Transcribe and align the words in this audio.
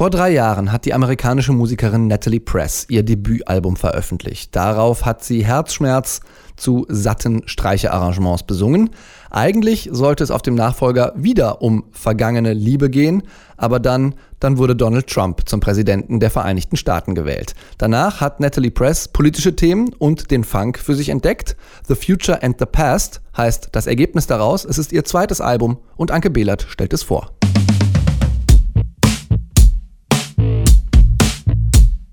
Vor 0.00 0.08
drei 0.08 0.30
Jahren 0.30 0.72
hat 0.72 0.86
die 0.86 0.94
amerikanische 0.94 1.52
Musikerin 1.52 2.06
Natalie 2.06 2.40
Press 2.40 2.86
ihr 2.88 3.02
Debütalbum 3.02 3.76
veröffentlicht. 3.76 4.56
Darauf 4.56 5.04
hat 5.04 5.22
sie 5.22 5.44
Herzschmerz 5.44 6.20
zu 6.56 6.86
satten 6.88 7.42
Streichearrangements 7.44 8.44
besungen. 8.44 8.88
Eigentlich 9.28 9.90
sollte 9.92 10.24
es 10.24 10.30
auf 10.30 10.40
dem 10.40 10.54
Nachfolger 10.54 11.12
wieder 11.16 11.60
um 11.60 11.84
vergangene 11.90 12.54
Liebe 12.54 12.88
gehen, 12.88 13.24
aber 13.58 13.78
dann, 13.78 14.14
dann 14.38 14.56
wurde 14.56 14.74
Donald 14.74 15.06
Trump 15.06 15.46
zum 15.46 15.60
Präsidenten 15.60 16.18
der 16.18 16.30
Vereinigten 16.30 16.78
Staaten 16.78 17.14
gewählt. 17.14 17.54
Danach 17.76 18.22
hat 18.22 18.40
Natalie 18.40 18.70
Press 18.70 19.06
politische 19.06 19.54
Themen 19.54 19.92
und 19.98 20.30
den 20.30 20.44
Funk 20.44 20.78
für 20.78 20.94
sich 20.94 21.10
entdeckt. 21.10 21.58
The 21.88 21.94
Future 21.94 22.42
and 22.42 22.58
the 22.58 22.64
Past 22.64 23.20
heißt 23.36 23.68
das 23.72 23.86
Ergebnis 23.86 24.26
daraus. 24.26 24.64
Es 24.64 24.78
ist 24.78 24.94
ihr 24.94 25.04
zweites 25.04 25.42
Album 25.42 25.76
und 25.98 26.10
Anke 26.10 26.30
Behlert 26.30 26.64
stellt 26.70 26.94
es 26.94 27.02
vor. 27.02 27.32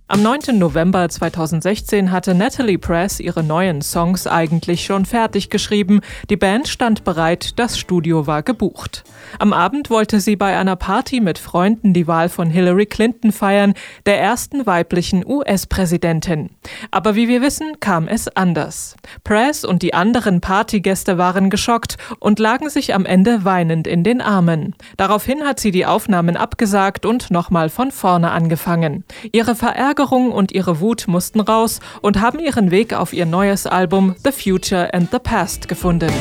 Am 0.10 0.22
9. 0.22 0.58
November 0.58 1.10
2016 1.10 2.14
hatte 2.14 2.34
Natalie 2.34 2.78
Press 2.78 3.20
ihre 3.20 3.44
neuen 3.44 3.82
Songs 3.82 4.26
eigentlich 4.26 4.86
schon 4.86 5.04
fertig 5.06 5.50
geschrieben. 5.50 6.00
Die 6.30 6.38
Band 6.38 6.70
stand 6.70 7.04
bereit, 7.04 7.60
das 7.60 7.78
Studio 7.78 8.26
war 8.26 8.42
gebucht. 8.42 9.04
Am 9.38 9.52
Abend 9.52 9.90
wollte 9.90 10.22
sie 10.22 10.38
bei 10.38 10.58
einer 10.58 10.78
Party 10.78 11.20
mit 11.20 11.38
Freunden 11.38 11.92
die 11.92 12.08
Wahl 12.08 12.30
von 12.30 12.50
Hillary 12.50 12.86
Clinton 12.86 13.34
feiern, 13.34 13.74
der 14.06 14.18
ersten 14.22 14.66
weiblichen 14.66 15.26
US-Präsidentin. 15.28 16.52
Aber 16.90 17.16
wie 17.16 17.28
wir 17.28 17.42
wissen, 17.42 17.82
kam 17.82 18.08
es 18.08 18.30
anders. 18.30 18.96
Press 19.26 19.66
und 19.66 19.82
die 19.82 19.94
anderen 19.94 20.40
Partygäste 20.40 21.18
waren 21.18 21.50
geschockt 21.50 21.98
und 22.20 22.40
lagen 22.40 22.70
sich 22.70 22.94
am 22.94 23.06
Ende 23.06 23.44
weinend 23.44 23.88
in 23.88 24.06
den 24.06 24.22
Armen. 24.22 24.74
Daraufhin 24.96 25.44
hat 25.44 25.60
sie 25.60 25.72
die 25.72 25.86
Aufnahmen 25.86 26.38
abgesagt 26.38 27.06
und 27.06 27.30
nochmal 27.30 27.68
von 27.68 27.92
vorne 27.92 28.32
angefangen. 28.32 29.04
Ihre 29.34 29.54
Verärgerung 29.54 29.97
Verärgerung 29.98 30.32
und 30.32 30.52
ihre 30.52 30.80
Wut 30.80 31.08
mussten 31.08 31.40
raus 31.40 31.80
und 32.02 32.22
haben 32.22 32.38
ihren 32.38 32.70
Weg 32.70 32.94
auf 32.94 33.14
ihr 33.14 33.26
neues 33.26 33.66
Album 33.66 34.16
The 34.24 34.32
Future 34.32 34.94
and 34.94 35.10
the 35.12 35.18
Past 35.18 35.68
gefunden. 35.68 36.12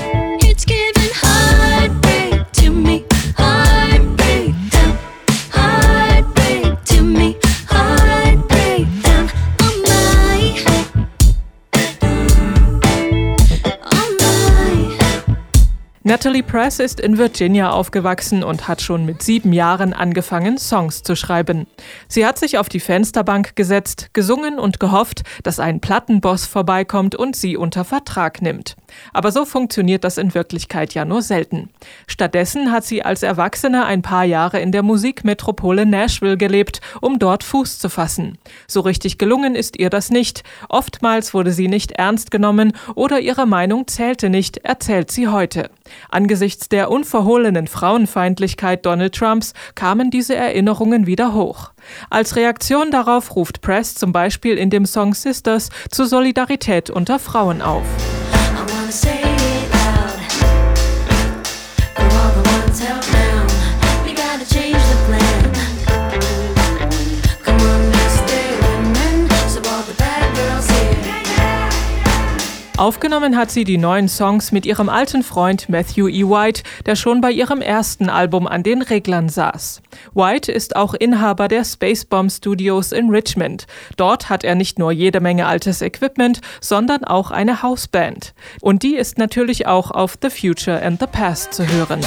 Natalie 16.16 16.42
Press 16.42 16.78
ist 16.78 16.98
in 16.98 17.18
Virginia 17.18 17.72
aufgewachsen 17.72 18.42
und 18.42 18.68
hat 18.68 18.80
schon 18.80 19.04
mit 19.04 19.22
sieben 19.22 19.52
Jahren 19.52 19.92
angefangen, 19.92 20.56
Songs 20.56 21.02
zu 21.02 21.14
schreiben. 21.14 21.66
Sie 22.08 22.24
hat 22.24 22.38
sich 22.38 22.56
auf 22.56 22.70
die 22.70 22.80
Fensterbank 22.80 23.54
gesetzt, 23.54 24.08
gesungen 24.14 24.58
und 24.58 24.80
gehofft, 24.80 25.24
dass 25.42 25.60
ein 25.60 25.80
Plattenboss 25.80 26.46
vorbeikommt 26.46 27.16
und 27.16 27.36
sie 27.36 27.58
unter 27.58 27.84
Vertrag 27.84 28.40
nimmt. 28.40 28.76
Aber 29.12 29.30
so 29.30 29.44
funktioniert 29.44 30.04
das 30.04 30.16
in 30.16 30.32
Wirklichkeit 30.32 30.94
ja 30.94 31.04
nur 31.04 31.20
selten. 31.20 31.68
Stattdessen 32.06 32.72
hat 32.72 32.84
sie 32.84 33.02
als 33.02 33.22
Erwachsene 33.22 33.84
ein 33.84 34.00
paar 34.00 34.24
Jahre 34.24 34.58
in 34.60 34.72
der 34.72 34.82
Musikmetropole 34.82 35.84
Nashville 35.84 36.38
gelebt, 36.38 36.80
um 37.02 37.18
dort 37.18 37.44
Fuß 37.44 37.78
zu 37.78 37.90
fassen. 37.90 38.38
So 38.66 38.80
richtig 38.80 39.18
gelungen 39.18 39.54
ist 39.54 39.78
ihr 39.78 39.90
das 39.90 40.08
nicht. 40.08 40.44
Oftmals 40.70 41.34
wurde 41.34 41.52
sie 41.52 41.68
nicht 41.68 41.92
ernst 41.92 42.30
genommen 42.30 42.72
oder 42.94 43.20
ihre 43.20 43.44
Meinung 43.44 43.86
zählte 43.86 44.30
nicht, 44.30 44.64
erzählt 44.64 45.10
sie 45.10 45.28
heute. 45.28 45.68
Angesichts 46.10 46.68
der 46.68 46.90
unverhohlenen 46.90 47.66
Frauenfeindlichkeit 47.66 48.86
Donald 48.86 49.14
Trumps 49.14 49.52
kamen 49.74 50.10
diese 50.10 50.34
Erinnerungen 50.34 51.06
wieder 51.06 51.34
hoch. 51.34 51.72
Als 52.10 52.36
Reaktion 52.36 52.90
darauf 52.90 53.34
ruft 53.36 53.60
Press 53.60 53.94
zum 53.94 54.12
Beispiel 54.12 54.56
in 54.56 54.70
dem 54.70 54.86
Song 54.86 55.14
Sisters 55.14 55.70
zur 55.90 56.06
Solidarität 56.06 56.90
unter 56.90 57.18
Frauen 57.18 57.62
auf. 57.62 57.84
Aufgenommen 72.76 73.38
hat 73.38 73.50
sie 73.50 73.64
die 73.64 73.78
neuen 73.78 74.06
Songs 74.06 74.52
mit 74.52 74.66
ihrem 74.66 74.90
alten 74.90 75.22
Freund 75.22 75.70
Matthew 75.70 76.08
E. 76.08 76.24
White, 76.24 76.62
der 76.84 76.94
schon 76.94 77.22
bei 77.22 77.30
ihrem 77.30 77.62
ersten 77.62 78.10
Album 78.10 78.46
an 78.46 78.62
den 78.62 78.82
Reglern 78.82 79.30
saß. 79.30 79.80
White 80.12 80.52
ist 80.52 80.76
auch 80.76 80.92
Inhaber 80.92 81.48
der 81.48 81.64
Spacebomb 81.64 82.30
Studios 82.30 82.92
in 82.92 83.08
Richmond. 83.08 83.66
Dort 83.96 84.28
hat 84.28 84.44
er 84.44 84.56
nicht 84.56 84.78
nur 84.78 84.92
jede 84.92 85.20
Menge 85.20 85.46
altes 85.46 85.80
Equipment, 85.80 86.40
sondern 86.60 87.02
auch 87.04 87.30
eine 87.30 87.62
Hausband. 87.62 88.34
Und 88.60 88.82
die 88.82 88.96
ist 88.96 89.16
natürlich 89.16 89.66
auch 89.66 89.90
auf 89.90 90.18
The 90.20 90.28
Future 90.28 90.82
and 90.82 91.00
the 91.00 91.06
Past 91.06 91.54
zu 91.54 91.66
hören. 91.66 92.00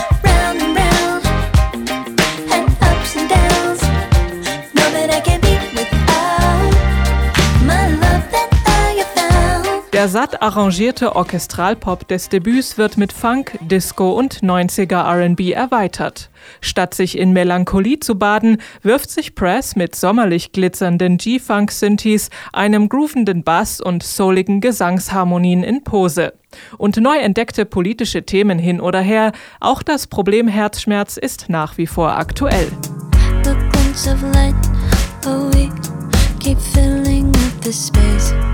Der 10.00 10.08
satt 10.08 10.42
arrangierte 10.42 11.18
Orchestralpop 11.18 12.08
des 12.08 12.30
Debüts 12.30 12.78
wird 12.78 12.96
mit 12.96 13.12
Funk, 13.12 13.60
Disco 13.60 14.12
und 14.12 14.36
90er 14.36 15.04
RB 15.04 15.52
erweitert. 15.52 16.30
Statt 16.62 16.94
sich 16.94 17.18
in 17.18 17.34
Melancholie 17.34 18.00
zu 18.00 18.18
baden, 18.18 18.62
wirft 18.82 19.10
sich 19.10 19.36
Press 19.36 19.76
mit 19.76 19.98
sommerlich 19.98 20.54
glitzernden 20.54 21.18
G-Funk-Synthes, 21.18 22.30
einem 22.54 22.88
groovenden 22.88 23.44
Bass 23.44 23.82
und 23.82 24.02
souligen 24.02 24.62
Gesangsharmonien 24.62 25.64
in 25.64 25.84
Pose. 25.84 26.32
Und 26.78 26.96
neu 26.96 27.18
entdeckte 27.18 27.66
politische 27.66 28.24
Themen 28.24 28.58
hin 28.58 28.80
oder 28.80 29.02
her, 29.02 29.34
auch 29.60 29.84
das 29.84 30.08
Problem 30.08 30.48
Herzschmerz 30.48 31.18
ist 31.18 31.50
nach 31.50 31.78
wie 31.78 31.88
vor 31.88 32.18
aktuell. 32.18 32.72
the 37.62 38.49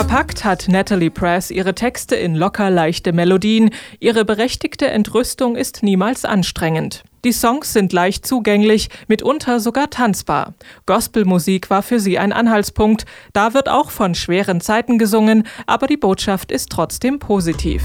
Verpackt 0.00 0.44
hat 0.44 0.66
Natalie 0.66 1.10
Press 1.10 1.50
ihre 1.50 1.74
Texte 1.74 2.16
in 2.16 2.34
locker 2.34 2.70
leichte 2.70 3.12
Melodien. 3.12 3.68
Ihre 3.98 4.24
berechtigte 4.24 4.88
Entrüstung 4.88 5.56
ist 5.56 5.82
niemals 5.82 6.24
anstrengend. 6.24 7.04
Die 7.22 7.32
Songs 7.32 7.74
sind 7.74 7.92
leicht 7.92 8.26
zugänglich, 8.26 8.88
mitunter 9.08 9.60
sogar 9.60 9.90
tanzbar. 9.90 10.54
Gospelmusik 10.86 11.68
war 11.68 11.82
für 11.82 12.00
sie 12.00 12.18
ein 12.18 12.32
Anhaltspunkt. 12.32 13.04
Da 13.34 13.52
wird 13.52 13.68
auch 13.68 13.90
von 13.90 14.14
schweren 14.14 14.62
Zeiten 14.62 14.96
gesungen, 14.96 15.46
aber 15.66 15.86
die 15.86 15.98
Botschaft 15.98 16.50
ist 16.50 16.70
trotzdem 16.70 17.18
positiv. 17.18 17.82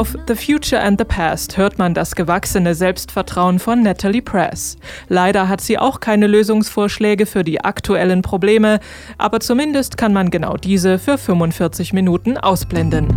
Auf 0.00 0.16
The 0.26 0.34
Future 0.34 0.80
and 0.80 0.98
the 0.98 1.04
Past 1.04 1.58
hört 1.58 1.76
man 1.76 1.92
das 1.92 2.14
gewachsene 2.14 2.74
Selbstvertrauen 2.74 3.58
von 3.58 3.82
Natalie 3.82 4.22
Press. 4.22 4.78
Leider 5.08 5.46
hat 5.46 5.60
sie 5.60 5.76
auch 5.78 6.00
keine 6.00 6.26
Lösungsvorschläge 6.26 7.26
für 7.26 7.44
die 7.44 7.60
aktuellen 7.60 8.22
Probleme, 8.22 8.80
aber 9.18 9.40
zumindest 9.40 9.98
kann 9.98 10.14
man 10.14 10.30
genau 10.30 10.56
diese 10.56 10.98
für 10.98 11.18
45 11.18 11.92
Minuten 11.92 12.38
ausblenden. 12.38 13.08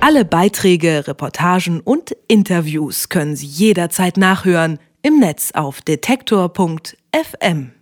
Alle 0.00 0.26
Beiträge, 0.26 1.08
Reportagen 1.08 1.80
und 1.80 2.14
Interviews 2.28 3.08
können 3.08 3.34
Sie 3.34 3.46
jederzeit 3.46 4.18
nachhören 4.18 4.78
im 5.00 5.20
Netz 5.20 5.52
auf 5.54 5.80
detektor.fm. 5.80 7.72